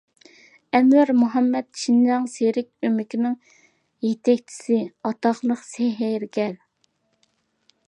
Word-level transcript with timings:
ئەنۋەر 0.77 1.11
مۇھەممەت: 1.23 1.67
شىنجاڭ 1.81 2.25
سېرك 2.37 2.87
ئۆمىكىنىڭ 2.89 3.37
يېتەكچىسى، 4.07 4.81
ئاتاقلىق 5.11 5.63
سېھىرگەر. 5.71 6.61